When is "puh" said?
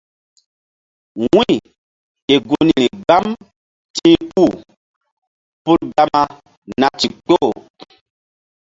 4.31-4.55